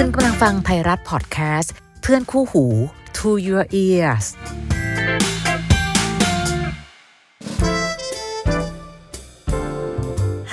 [0.00, 2.64] คุณกำลังฟังไทยรัฐพอดแคสต์เพื่อนคู่หู
[3.18, 4.26] To Your Ears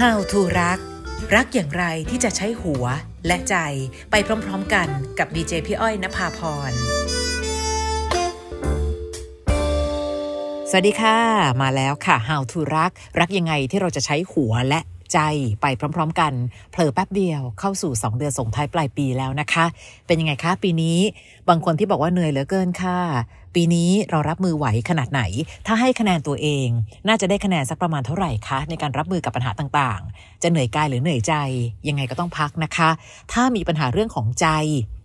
[0.02, 0.80] How to รัก
[1.36, 2.86] รักอย่างไรที่จะใช้หัว
[3.28, 3.56] และใจ
[4.12, 4.16] ไป
[4.46, 4.88] พร้อมๆกัน
[5.20, 6.40] กับดีเจพี่อ้อยนภาพ
[6.70, 6.72] ร
[10.70, 11.20] สวัสดีค่ะ
[11.62, 14.80] มาแล้วค่ะ How to รัก รักยังไงที่เราจะใช้หัวและ
[15.14, 15.20] ใจ
[15.62, 15.66] ไป
[15.96, 16.34] พร้อม ๆ กัน
[16.72, 19.66] เผลอแป๊บเดียวเข้าสู่ 2 เดือนส่งท้ายปลายปีแล้วนะคะ
[20.08, 20.98] เป็นยังไงคะปีนี้
[21.50, 23.00] บางคนที่บอกว่าเหนื่อยเหลือเกินค่ะ
[23.56, 25.22] ปีนี้เรารับมือไหวขนาดไหน
[25.68, 26.68] ถ้าให้คะแนนตัวเอง
[27.08, 31.34] น่าจะได้คะแนนสักประมาณเท่าไหร่คะ ในการรับมือกับปัญหาต่างๆ จะเหนื่อยกายหรือเหนื่อยใจ
[31.88, 32.90] ยังไงก็ต้องพักนะคะ
[33.34, 34.48] ถ้ามีปัญหาเรื่องของใจ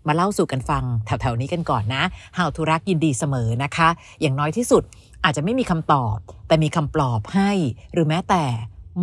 [0.08, 2.02] มาเล่าสู่กันฟัง แถวๆนี้กันก่อนนะ
[2.36, 3.88] How to รักยินดีเสมอนะคะ
[4.20, 4.82] อย่างน้อยที่สุด
[5.24, 6.16] อาจจะไม่มีคำตอบ
[6.48, 7.50] แต่มีคำปลอบให้
[7.92, 8.44] หรือแม้แต่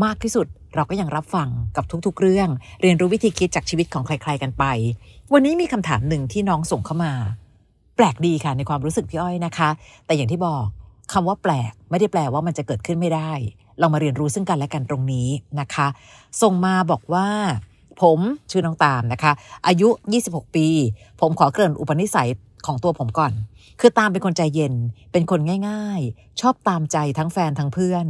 [0.04, 2.50] มากที่สุด เราก็ยังรับฟังกับทุกๆเรื่อง
[2.82, 4.64] เรียนรู้วิธีคิดจากชีวิตของใคร ๆกันไป
[5.34, 7.14] วันนี้มีคำถามหนึ่งที่น้องส่งเข้ามา
[7.96, 9.70] แปลกดีค่ะในความรู้สึกพี่อ้อยนะคะ
[10.06, 10.66] แต่อย่างที่บอก
[11.14, 13.32] คำว่าแปลกไม่ได้แปลว่ามันจะเกิดขึ้นไม่ได้
[13.80, 15.28] เรามาเรียนรู้ซึ่งกันและกันตรงนี้
[15.60, 15.88] นะคะ
[16.42, 17.28] ส่งมาบอกว่า
[18.02, 18.20] ผม
[18.52, 19.32] ชื่อน้องตามนะคะ
[19.68, 19.90] อายุ
[20.24, 20.68] 26 ปี
[21.22, 22.30] ผมขอเกริ่นอุปนิสัย
[22.68, 23.34] ของตัวผมก่อน
[23.80, 24.74] คือตามเป็นคนใจเย็น
[25.12, 28.06] เป็นคนง่าย ๆ ชอบตามใจทั้งแฟนทั้งเพื่อน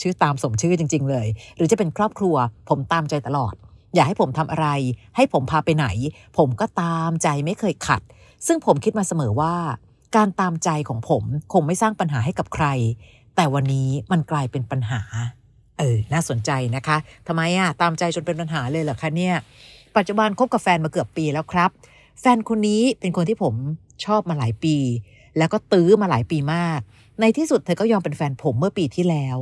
[0.00, 2.36] ชื่อตามสมชื่อจริง ๆ เลย หรือจะเป็นครอบครัว
[2.68, 3.54] ผมตามใจตลอด
[3.94, 4.68] อยากให้ผมทำอะไร
[5.16, 5.86] ให้ผมพาไปไหน
[6.38, 8.02] ผมก็ตามใจไม่เคยขัด
[8.46, 9.54] ซึ่งผมคิดมาเสมอว่า
[10.16, 12.66] การตามใจของผมคงไม่สร้างปัญหาให้กับใคร
[13.36, 15.00] แต่วันนี้มันกลายเป็นปัญหา
[15.78, 19.34] เออ น่าสนใจนะคะทำไมอะตามใจจนเป็นปัญหาเลยเหรอคะเนี่ย
[19.96, 21.70] ปัจจุบันคบกับแฟนมาเกือบปีแล้วครับ
[22.20, 23.54] แฟนคนนี้เป็นคนที่ผม
[24.04, 24.76] ชอบมาหลายปี
[25.38, 26.80] แล้วก็ตื้อมาหลายปีมาก
[27.20, 29.38] ในที่สุดเธอก็ยอมเป็นแฟนผมเมื่อปีที่แล้ว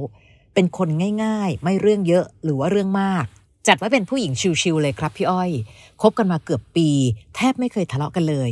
[0.54, 0.88] เป็นคน
[1.24, 3.24] ง่ายๆ ไม่เรื่องเยอะหรือว่าเรื่องมาก
[3.68, 5.50] จัดว่าเป็นผู้หญิงชิวๆเลยครับพี่อ้อย
[6.02, 6.88] คบกันมาเกือบปี
[7.34, 8.50] แทบไม่เคยทะเลาะกันเลย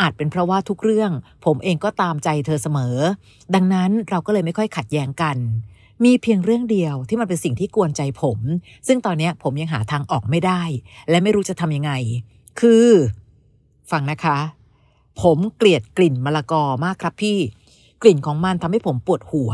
[0.00, 1.10] อาจเป็นเพราะว่าทุกเรื่อง
[1.44, 2.96] ผมเองก็ตามใจเธอเสมอ
[3.54, 5.36] ดังนั้นเราก็เลยไม่ค่อยขัดแย้งกัน
[6.04, 8.38] มีเพียงเรื่องเดียวที่มันเป็นสิ่งที่กวนใจผม
[8.86, 10.62] ซึ่งตอนนี้ผมยังหาทางออกไม่ได้
[11.10, 11.92] และไม่รู้จะทำยังไง
[12.60, 12.86] คือ
[13.90, 14.38] ฟังนะคะ
[15.22, 17.38] ผมเกลียดกลิ่นมะละกอมากครับพี่
[18.02, 19.52] กลิ่นของมันทำให้ผมปวดหัว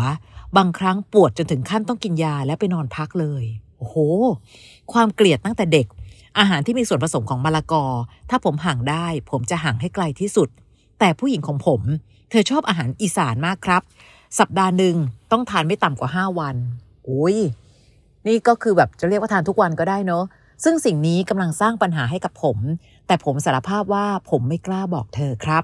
[0.56, 3.44] บางครั้งปวดจนถึงขั้นต้องกินยาและไปนอนพักเลย
[3.78, 3.96] โอ้โห
[4.92, 5.86] ความเกลียดตั้งแต่เด็ก
[6.38, 7.84] อาหารที่มีส่วนผสมของมะละกอ
[8.30, 10.48] ถ้าผมห่างได้ ผมจะห่างให้ไกลที่สุด
[10.98, 11.80] แต่ผู้หญิงของผม
[12.30, 13.82] เธอชอบอาหารอีสานมากครับ
[14.38, 14.96] สัปดาห์หนึ่ง
[15.32, 16.56] ต้องทานไม่ต่ำกว่าห้าวัน
[17.04, 17.36] โอ้ย
[18.26, 20.24] นี่ก็คือแบบจะเรียกว่าทานทุกวันก็ได้เนอะ
[20.64, 22.58] ซึ่งสิ่งนี้กำลังสร้างปัญหาให้กับผม
[23.06, 25.62] แต่ผมสารภาพว่าผมไม่กล้าบอกเธอครับ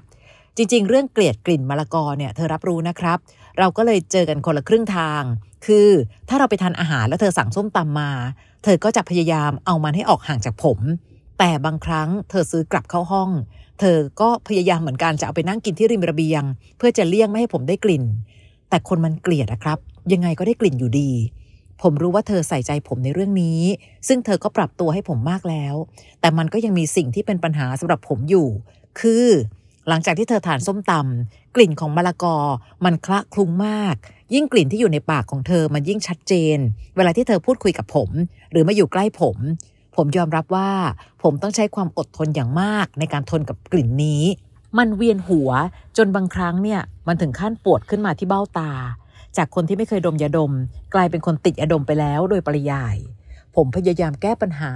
[0.57, 3.17] จริง ๆ เรื่องเกลียดกลิ่นมะละกอเนี่ยเธอรับรู้นะครับ
[3.59, 5.23] เราก็เลยเจอกันคนละครึ่งทาง
[5.65, 5.89] คือ
[6.29, 8.11] ถ้าเราไปทานอาหารแล้วเธอสั่งส้มตำมา
[8.63, 10.79] เธอก็จะพยายามเอามันให้ออกห่างจากผม
[11.39, 13.29] แต่บางครั้งเธอซื้อกลับเข้าห้อง
[13.79, 16.43] เธอก็พยายามเหมือนกันจะเอาไปนั่งกินที่ริมระเบียง
[16.77, 18.03] เพื่อจะเลี่ยงไม่ให้ผมได้กลิ่น
[18.69, 19.77] แต่คนมันเกลียดนะครับ
[20.13, 21.11] ยังไงก็ได้กลิ่นอยู่ดี
[21.81, 23.61] ผมรู้ว่าเธอใส่ใจผมในเรื่องนี้
[24.07, 25.75] ซึ่งเธอก็ปรับตัวให้ผมมากแล้ว
[26.21, 28.47] แต่มันก็ยังมีสิ่งที่เป็นปัญหาสำหรับผมอยู่
[28.99, 29.27] คือ
[29.87, 32.37] หลังจากที่เธอทานส้มตำกลิ่นของมะละกอ
[32.85, 33.95] มันคละคลุ้งมาก
[34.33, 36.57] ยิ่งกลิ่นที่อยู่ในปากของเธอมันยิ่งชัดเจน
[36.95, 38.09] เวลาที่เธอพูดคุยกับผม
[38.51, 39.37] หรือมาอยู่ใกล้ผม
[39.95, 40.71] ผมยอมรับว่า
[41.23, 44.23] ผมต้องใช้ความอดทนอย่างมากในการทนกับกลิ่นนี้
[44.77, 45.49] มันเวียนหัว
[45.97, 48.71] จนบางครั้งเนี่ยมันถึงขั้นปวดขึ้นมาที่เบ้าตา
[49.37, 50.51] จากคนที่ไม่เคยดมยาดม
[50.93, 52.97] กลายเป็นคนติดยาดมไปแล้วโดยปริยาย
[53.55, 54.71] ผมพยายามแก้ปัญหา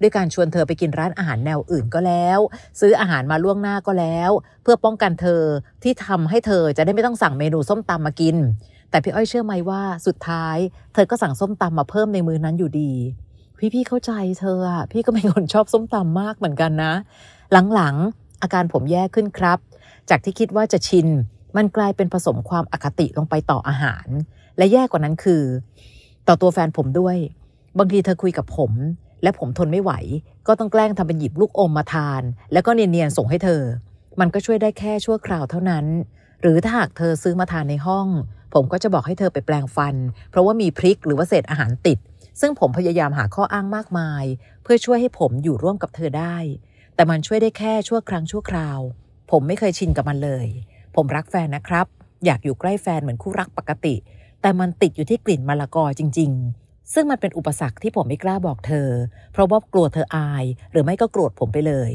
[0.00, 2.38] ด้วยการชวนเธอไปกินร้านอาหารแนวอื่นก็แล้ว
[2.80, 4.30] ซื้ออาหารมาล่วงหน้าก็แล้ว
[4.62, 5.42] เพื่อป้องกันเธอ
[5.82, 8.36] ที่ทำให้เธอจะได้ไม่ต้องสั่งเมนูส้มตำมากิน
[8.90, 10.56] แต่พี่อ้อยเชื่อไหมว่าสุดท้าย
[10.94, 12.92] เธอก็สั่งส้มตำมาเพิ่มในมือนั้นอยู่ดี
[13.74, 16.92] พี่ๆเข้าใจเธออะพี่ก็เป็นคนชอบส้มตำมากเหมือนกันนะ
[17.74, 19.58] หลังๆอาการผมแย่ขึ้นครับ
[20.10, 21.08] จากที่คิดว่าจะชิน
[21.56, 24.06] มันกลายเป็นผสมความอคติลงไปต่ออาหาร
[24.58, 25.42] และแย่กว่านั้นคือ
[26.28, 27.16] ต่อตัวแฟนผมด้วย
[27.78, 28.72] บางทีเธอคุยกับผม
[29.22, 29.92] และผมทนไม่ไหว
[30.46, 32.22] ก็ต้องแกล้งทำเป็นหยิบลูกอมมาทาน
[32.52, 33.62] แล้วก็เนียนๆส่งให้เธอ
[34.20, 35.86] มันก็ช่วยได้แค่ชั่วคราวเท่านั้น
[36.42, 38.06] หรือถ้าหากเธอซื้อมาทานในห้อง
[38.54, 39.94] ผมก็จะบอกให้เธอไปแปลงฟัน
[40.30, 41.98] เพราะว่ามีพริกหรือว่าเศษอาหารติด
[42.40, 44.24] ซึ่งผมพยายามหาข้ออ้างมากมาย
[44.62, 46.36] เพื่อช่วยให้ผมอยู่ร่วมกับเธอได้
[46.94, 48.78] แต่มันช่วยได้แค่ชั่วครั้งชั่วคราว
[49.30, 50.46] ผมไม่เคยชินกับมันเลย
[50.94, 51.86] ผมรักแฟนนะครับ
[52.24, 53.94] อยากอยู่ใกล้แฟนเหมือนคู่รักปกติ
[54.40, 56.30] แต่มันติดอยู่ที่กลิ่นมะละกอจริง
[56.60, 58.88] ๆ ซึ่งมันเป็นอุปสรรคที่ผมไม่กล้าบอกเธอ
[59.32, 61.92] เพราะว่ากลัวเธออาย หรือไม่ก็โกรธผมไปเลย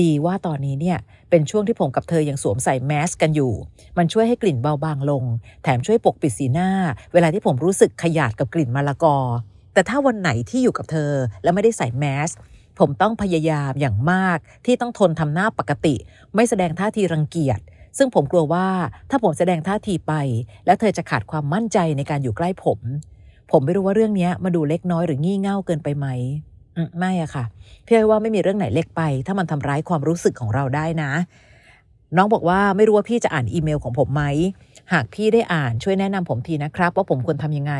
[0.00, 0.98] ดีว่าตอนนี้เนี่ย
[1.30, 3.52] เป็นช่วงที่ผมกับเธอยังสวมใส่แมสกันอยู่
[3.98, 5.24] มันช่วยให้กลิ่นเบาบางลง
[5.62, 6.70] แถมช่วยปกปิดสีหน้า
[7.12, 9.16] เวลาที่ผมรู้สึกขยาดกับกลิ่นมะละกอ
[9.74, 12.30] แต่ถ้าวันไหนที่อยู่กับเธอแล้วไม่ได้ใส่แมส
[12.78, 15.94] ผมต้องพยายามอย่างมากที่ต้องทนทำหน้าปกติ
[16.34, 17.60] ไม่แสดงท่าทีรังเกียจ
[17.98, 18.66] ซึ่งผมกลัวว่า
[19.10, 20.14] ถ้าผมแสดงท่าทีไป
[20.66, 22.80] แล้วเธอจะขาดความมั่นใจในการอยู่ใกล้ผม
[23.50, 26.06] ผมไม่รู้ว่าเรื่องนี้มาดูเล็กน้อยหรืองี่เง่าเกินไปไหม
[26.98, 27.44] ไม่อะค่ะ
[27.86, 31.12] พี่อ้อยว่าไม่มีเรื่องไหนเล็กไป ถ้ามันทำร้ายความรู้สึกของเราได้นะ
[32.16, 34.22] น้องบอกว่าไม่รู้ว่าพี่จะอ่านอีเมลของผมไหม
[34.92, 37.74] หากพี่ได้อ่านช่วยแนะนำผมทีนะครับ ว่าผมควรทำยังไง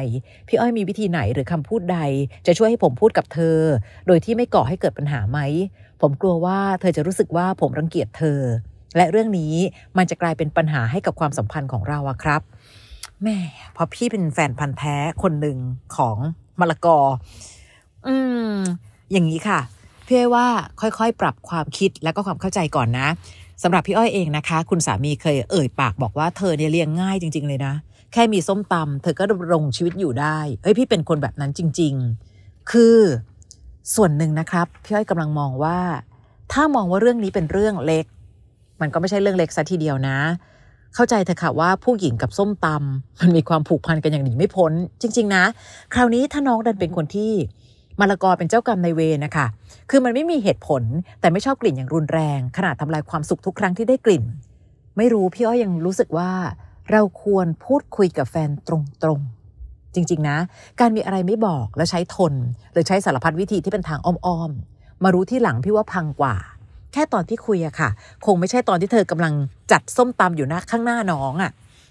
[0.49, 1.99] พี่อ้อยมีวิธีไหนหรือคำพูดใด
[2.47, 3.59] จะช่วยให้ผมพูดกับเธอ
[4.06, 5.38] โดยที่ไม่ก่อให้เกิดปัญหาไหม
[6.00, 8.41] ผมกลัวว่าเธอจะรู้สึกว่าผมรังเกียจเธอ
[8.96, 9.55] และเรื่องนี้
[9.99, 12.40] มันจะกลายเป็นปัญหาให้กับความสัมพันธ์ของเราอะครับ
[13.23, 13.38] แม่
[13.76, 15.58] พอพี่เป็นแฟนพันธ์แท้คนหนึ่ง
[15.96, 16.17] ของ
[16.61, 16.99] มะละกอ
[18.06, 18.14] อื
[18.50, 18.55] ม
[19.12, 19.61] อย่างนี้ค่ะ
[20.06, 20.46] พี่ว่า
[20.81, 23.08] ค่อยๆ ปรับความคิดแล้วก็ความเข้าใจก่อนนะ
[23.62, 27.75] สำหรับพี่อ้อยเองนะคะ คุณสามีเคยเอ่ยปากบอกว่าเธอเนี่ยเลี้ยงง่ายจริง ๆ เลยนะ
[28.12, 31.94] แค่มีส้มตำเธอก็ดำรงชีวิตอยู่ได้เฮ้ยพี่เป็นคนแบบนั้นจริง
[32.32, 32.99] ๆ คือ
[33.94, 35.79] ส่วนหนึ่งนะครับพี่อ้อยกำลังมองว่า
[36.52, 38.06] ถ้ามองว่าเรื่องนี้เป็นเรื่องเล็ก
[38.80, 40.19] มันก็ไม่ใช่เรื่องเล็กซะทีเดียวนะ
[40.94, 45.44] เข้าใจเถอะค่ะว่าผู้หญิงกับส้มตำมันมีความผูกพันกันอย่างหนีไม่พ้น จริง ๆ นะ
[45.94, 47.32] คราวนี้ถ้าน้องดันเป็นคนที่
[48.00, 49.46] มะละกอเป็นเจ้ากรรมในเวรนะคะ
[49.90, 50.82] คือมันไม่มีเหตุผล
[51.20, 54.25] แต่ไม่ชอบกลิ่นอย่างรุนแรง ขนาดทำลายความสุขทุกครั้งที่ได้กลิ่น
[54.96, 56.31] ไม่รู้พี่อ้อยยังรู้สึกว่า
[56.90, 58.70] เราควรพูดคุยกับแฟนต
[59.06, 60.38] รงๆ จริง ๆ นะ
[60.81, 62.34] การมีอะไรไม่บอกแล้วใช้ทน
[62.72, 66.36] หรือใช้สารพัดวิธีที่เป็นทางอ้อมๆ มารู้ที่หลังพี่ว่าพังกว่า
[66.93, 67.90] แค่ตอนที่คุยอะค่ะ
[68.26, 69.35] คงไม่ใช่ตอนที่เธอกำลัง
[69.73, 71.50] จัดส้มตำอยู่นะข้างหน้าน้องอะ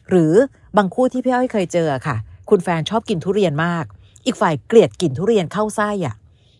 [0.10, 0.34] หรือ
[0.78, 2.16] บางคู่ที่พี่อ้อยเคยเจอค่ะ
[2.50, 3.86] คุณแฟนชอบกินทุเรียนมาก
[4.26, 6.16] อีกฝ่ายเกลียดกลิ่นทุเรียนเข้าไส้อะ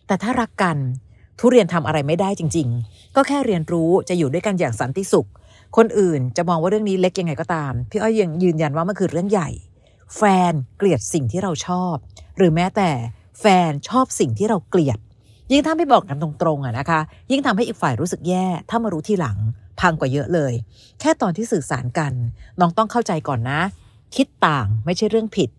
[0.06, 0.76] แต่ถ้ารักกัน
[1.40, 5.28] ทุเรียนทำอะไรไม่ได้จริง ๆ ก็แค่เรียนรู้จะอยู่ด้วยกันอย่างสันติสุข
[5.76, 9.50] คนอื่นจะมองว่าเรื่องนี้เล็กยังไงก็ตาม พี่อ้อยยังยืนยันว่ามันคือเรื่องใหญ่
[10.16, 11.94] แฟนเกลียดสิ่งที่เราชอบ
[12.36, 12.90] หรือแม้แต่
[13.40, 14.98] แฟนชอบสิ่งที่เราเกลียด
[15.66, 17.00] ถ้าไม่บอกกันตรงๆอะนะคะ
[17.30, 19.38] ยิ่งทำให้อีกฝ่ายรู้สึกแย่ ถ้ามารู้ทีหลัง
[19.80, 20.52] พังกว่าเยอะเลย
[21.00, 22.12] แค่ตอนที่สื่อสารกัน
[22.60, 23.60] น้องต้องเข้าใจก่อนนะ
[24.16, 25.50] คิดต่างไม่ใช่เรื่องผิด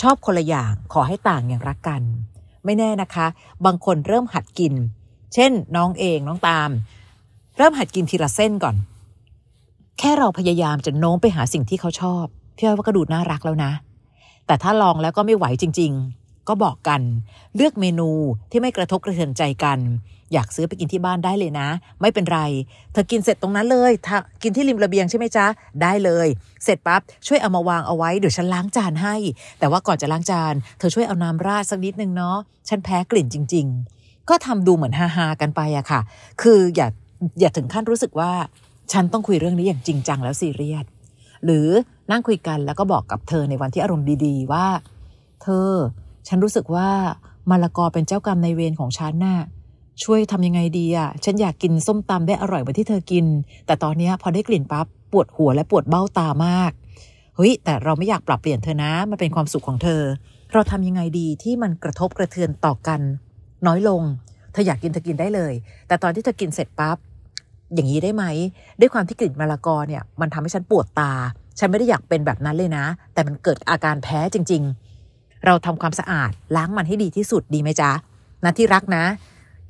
[0.00, 2.02] ชอบคนละอย่างขอให้ต่างอย่างรักกัน
[2.64, 3.26] ไม่แน่นะคะ
[3.66, 4.74] บางคนเริ่มหัดกิน
[5.34, 6.70] เช่น น้องเองน้องตาม
[7.56, 8.76] เริ่มหัดกินทีละเส้นก่อน
[9.98, 12.24] แค่เราพยายามจะโน้มไปหาสิ่งที่เขาชอบ
[12.56, 13.72] พี่ว่าก็ดูน่ารักแล้วนะ
[14.46, 17.00] แต่ถ้าลองแล้วก็ไม่ไหวจริง ๆ ก็บอกกัน
[17.56, 18.10] เลือกเมนู
[18.50, 19.78] ที่ไม่กระทบกระเทือนใจกัน
[20.32, 21.68] อยากซื้อไปกินที่บ้านได้เลยนะ
[22.00, 22.40] ไม่เป็นไร
[22.92, 23.92] เธอกินเสร็จตรงนั้นเลย
[24.42, 25.46] กินที่ริมระเบียงใช่ไหมจ๊ะ
[25.82, 26.26] ได้เลย
[26.64, 29.14] เสร็จปั๊บช่วยเอามาวางเอาไว้เดี๋ยวฉันล้างจานให้
[29.58, 32.36] แต่ว่าก่อนจะล้างจานเธอช่วยเอาน้ำราดสักนิดนึงเนาะ
[32.68, 33.66] ฉันแพ้กลิ่นจริง
[33.98, 36.00] ๆ ก็ทำดูเหมือนฮาๆกันไปอะค่ะ
[36.42, 36.88] คืออย่า
[37.40, 38.32] อย่าถึงขั้นรู้สึกว่า
[38.92, 40.84] ฉันต้องคุยเรื่องนี้อย่างจริงจังแล้วซีเรียส
[41.44, 41.68] หรือ
[42.10, 44.66] นั่งคุยกันแล้วก็บอกกับเธอในวันที่อารมณ์ดีๆว่า
[45.42, 45.70] เธอ
[46.28, 46.88] ฉันรู้สึกว่า
[47.50, 49.38] มะละกอเป็นเจ้ากรรมในเวรของฉันน่ะ
[50.02, 53.26] ช่วยทำยังไงดีอะ ฉันอยากกินส้มตำได้อร่อยเหมือนที่เธอกิน
[53.66, 56.72] แต่ตอนนี้พอได้กลิ่นปั๊บปวดหัวและปวดเบ้าตามาก
[57.36, 60.02] เฮ้ยแต่เราไม่อยากปรับเปลี่ยนเธอนะ มันเป็นความสุขของเธอ
[60.52, 63.00] เราทำยังไงดีที่มันกระทบกระเทือนต่อกัน
[63.66, 64.02] น้อยลง
[64.52, 65.52] เธออยากกินเธอกินได้เลย
[65.88, 66.96] แต่ตอนที่เธอกินเสร็จปั๊บ
[67.74, 68.24] อย่างนี้ได้ไหม
[68.80, 71.12] ด้วยความที่กลิ่นมะละกอเนี่ยมันทำให้ฉันปวดตา
[71.58, 72.84] ฉันไม่ได้อยากเป็นแบบนั้นเลยนะ
[73.14, 74.91] แต่มันเกิดอาการแพ้จริง ๆ
[75.46, 77.90] เราทำความสะอาดล้างมันให้ดีที่สุดดีไหมจ๊ะ
[78.44, 79.04] นะที่รักนะ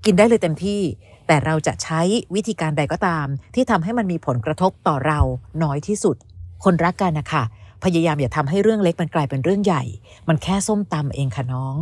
[0.04, 0.80] กินได้เลยเต็มที่
[1.26, 2.00] แต่เราจะใช้
[2.34, 5.20] วิธีการใดก็ตาม ที่ทำให้มันมีผลกระทบต่อเรา
[5.62, 6.17] น้อยที่สุด
[6.64, 7.43] คนรักกันนะคะ
[7.84, 9.82] พยายามอย่าทำให้เรื่องเล็กมันกลายเป็นเรื่องใหญ่
[10.29, 11.76] มันแค่ส้มตำเองค่ะน้อง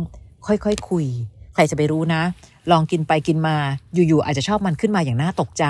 [0.47, 1.05] ค่อยๆคคุย
[1.53, 2.21] ใครจะไปรู้นะ
[2.71, 3.57] ลองกินไปกินมา
[3.93, 5.65] อยู่ๆอาจจะชอบมันขึ้นมาอย่างน่าตกใจ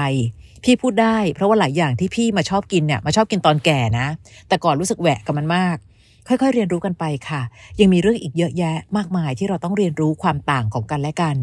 [0.63, 4.07] พี่พูดได้ เพราะว่าหลายอย่างที่พี่มาชอบกินเนี่ยมาชอบกินตอนแก่นะ
[4.47, 5.77] แต่ก่อนรู้สึกแหวะกับมันมาก
[6.27, 7.41] ค่อยๆเรียนรู้กันไปค่ะ
[7.79, 11.37] ยังมีเรื่องอีกเยอะแยะมากมายที่เราต้องเรียนรู้ความต่างของกันและกัน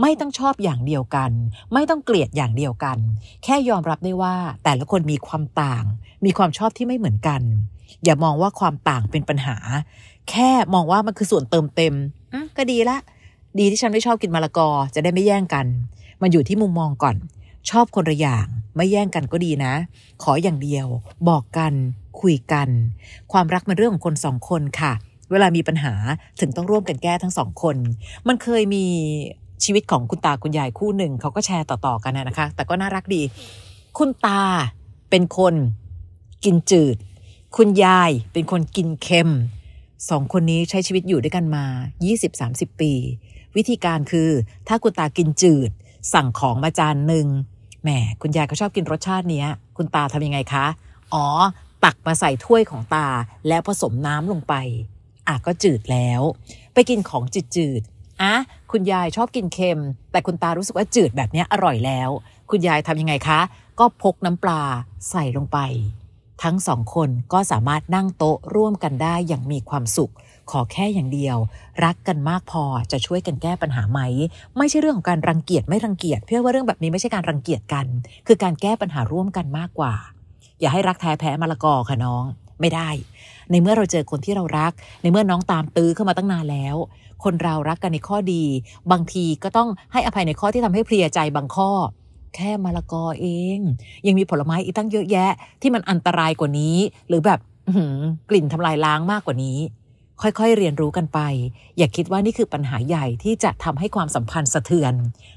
[0.00, 1.30] ไม่ต้องชอบอย่างเดียวกัน
[1.72, 2.98] ไม่ต้องเกลียดอย่างเดียวกัน
[3.44, 5.84] แค่ยอมรับได้ว่าแต่ละคนมีความต่าง
[6.24, 7.42] มีความชอบที่ไม่เหมือนกัน
[8.04, 9.56] อย่ามองว่าความต่างเป็นปัญหา
[10.30, 11.94] แค่มองว่ามันคือส่วนเติมเต็ม
[12.56, 12.98] ก็ดีละ
[13.58, 15.66] ดีที่ฉันไม่ชอบกินมะละกอจะได้ไม่แย่งกัน
[16.22, 17.16] มันอยู่ที่มุมมองก่อน
[17.70, 19.72] ชอบคนละอย่างไม่แย่งกันก็ดีนะ
[20.22, 20.86] ขออย่างเดียว
[21.28, 21.72] บอกกัน
[22.20, 22.68] คุยกัน
[23.32, 24.92] ความรักเป็นเรื่องของคนสองคนค่ะ
[25.30, 25.94] เวลามีปัญหา
[26.40, 27.76] ถึงต้องร่วมกันแก้ทั้งสองคน
[28.28, 28.84] มันเคยมี
[29.64, 33.22] ชีวิตของคุณตาคุณยายคู่หนึ่งเขาก็แชร์ต่อๆกันนะคะ แต่ก็น่ารักดี
[33.98, 34.42] คุณตา
[35.10, 35.54] เป็นคน
[36.44, 36.96] กินจืด
[37.56, 39.30] คุณยายเป็นคนกินเค็ม
[40.10, 41.64] สองคนนี้ใช้ชีวิตอยู่ด้วยกันมา
[42.22, 42.92] 20-30 ปี
[43.56, 44.28] วิธีการคือ
[44.68, 45.70] ถ้าคุณตากินจืด
[46.14, 47.26] สั่งของมาจานหนึ่ง
[47.82, 47.88] แหม
[48.22, 49.44] คุณยายก็ชอบกินรสชาตินี้
[49.76, 50.66] คุณตาทำยังไงคะ
[51.14, 51.24] อ๋อ
[51.84, 53.08] ตักมาใส่ถ้วยของตา
[53.48, 54.54] แล้วผสมน้ำลงไป
[55.28, 56.20] อะก็จืดแล้ว
[56.74, 57.82] ไปกินของจืดจืด
[58.22, 58.34] อะ
[58.70, 59.80] คุณยายชอบกินเค็ม
[60.12, 62.10] แต่คุณตารู้สึกว่าจืดแบบนี้อร่อยแล้ว
[62.50, 63.40] คุณยายทำยังไงคะ
[63.78, 64.62] ก็พกน้ำปลา
[65.10, 65.58] ใส่ลงไป
[66.42, 70.12] ทั้งสองคนก็สามารถนั่งโต๊ะร่วมกันได้อย่างมีความสุข
[70.50, 71.36] ขอแค่อย่างเดียว
[71.84, 74.00] รักกันมากพอจะช่วยกันแก้ปัญหาไหม
[74.56, 77.86] ไม่ใช่เรื่องของการรังเกียจไม่รังเกียจเพื่อว่าเรื่องแบบนี้ไม่ใช่การรังเกียจกัน
[78.26, 79.94] คือการแก้ปัญหาร่วมกันมากกว่า
[80.60, 82.24] อย่าให้รักแท้แพ้มะละกอค่ะน้อง
[82.60, 82.88] ไม่ได้
[83.50, 86.76] ในเมื่อเราเจอคนที่เรารัก ในเมื่อน้องตามตื้อเข้ามาตั้งนานแล้ว
[87.24, 88.44] คนเรารักกันในข้อดี
[88.92, 91.70] บางทีก็ต้องให้อภัยในข้อที่ทำให้เพลียใจบางข้อ
[92.34, 93.58] แค่มะละกอเอง
[94.06, 95.30] ยังมีผลไม้อีกตั้งเยอะแยะ
[95.62, 96.76] ที่มันอันตรายกว่านี้
[97.08, 97.40] หรือแบบ
[98.30, 99.58] กลิ่นทำลายล้างมากกว่านี้
[100.22, 101.20] ค่อยๆเรียนรู้กันไป
[101.78, 104.94] อย่าคิดว่านี่คือปัญหาใหญ่ที่จะทำให้ความสัมพันธ์สะเทือน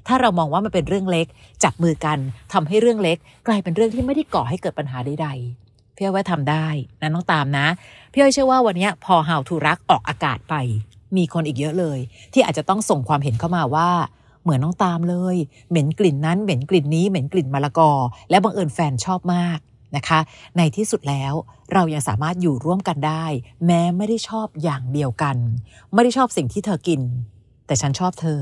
[0.07, 1.27] ถ้าเรามองว่ามันเป็นเรื่องเล็ก
[1.63, 2.17] จับมือกัน
[2.53, 3.17] ทำให้เรื่องเล็ก
[3.47, 6.67] กลายเป็นเรื่องที่ไม่ได้ก่อให้เกิดปัญหาใดๆพี่อ้อยว่าทำได้
[7.01, 7.67] นะน้องตามนะ
[8.13, 10.55] พี่อ้อยเชื่อว่าวันนี้พอ How to รักออกอากาศไป
[11.17, 11.99] มีคนอีกเยอะเลย
[12.33, 13.89] ที่อาจจะต้องส่งความเห็นเข้ามาว่า
[14.43, 15.35] เหมือนน้องตามเลย
[15.69, 17.91] เหม็นกลิ่นนั้นเหม็นกลิ่นนี้เหม็นกลิ่นมะละกอ
[18.29, 19.59] และบังเอิญแฟนชอบมาก
[19.95, 20.19] นะคะ
[20.57, 21.33] ในที่สุดแล้ว
[21.73, 23.25] เรายังสามารถอยู่ร่วมกันได้
[23.65, 25.37] แม้ไม่ได้ชอบอย่างเดียวกัน
[25.93, 27.01] ไม่ได้ชอบสิ่งที่เธอกิน
[27.67, 28.41] แต่ฉันชอบเธอ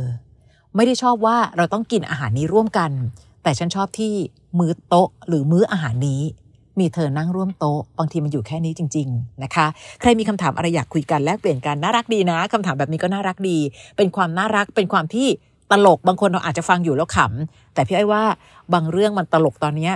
[0.75, 2.91] ไม่ได้ชอบว่าเราต้องกินอาหารนี้ร่วมกัน
[3.43, 4.13] แต่ฉันชอบที่
[4.59, 6.21] มื้อโต๊ะหรือมื้ออาหารนี้
[6.79, 9.65] มีเธอนั่งร่วมโต๊ะบางทีมันอยู่แค่นี้จริง ๆนะคะ
[10.01, 13.57] ใครมีคำถามอะไรอยากคุยกันแลกเปลี่ยนกันน่ารักดีนะคำถามแบบนี้ก็น่ารักดี
[13.97, 15.27] เป็นความน่ารักเป็นความที่
[15.71, 18.23] ตลกบางคนเราอาจจะฟังอยู่แล้วขำแต่พี่ไอ้ว่า
[18.73, 19.93] บางเรื่องมันตลกตอนเนี้ย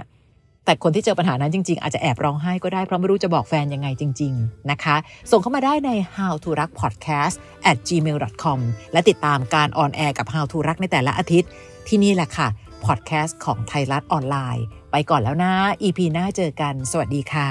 [0.69, 4.95] แต่คนที่เจอปัญหานั้นจริงๆ อาจจะแอบร้องไห้ก็ได้เพราะไม่รู้จะบอกแฟนยังไงจริง ๆ นะคะ
[5.31, 7.35] ส่งเข้ามาได้ใน how to รัก podcast
[7.71, 8.59] at gmail com
[8.93, 11.49] และติดตามการออนแอร์กับ how to รักในแต่ละอาทิตย์
[11.87, 12.47] ที่นี่แหละค่ะ
[12.85, 17.49] พอดแคสต์ของไทยรัฐออนไลน์ ไปก่อนแล้วนะ EP หน้าเจอกัน สวัสดีค่ะ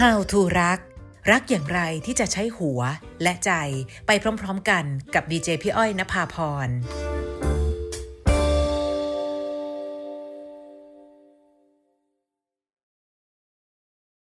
[0.00, 0.78] How to รัก
[1.30, 2.80] รักอย่างไรที่จะใช้หัว
[3.22, 3.50] และใจ
[4.06, 4.10] ไป
[4.40, 4.84] พร้อมๆกัน
[5.14, 6.70] กับดีเจพี่อ้อยนภาพร